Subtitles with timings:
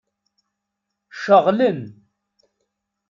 [1.23, 1.81] Ceɣlen.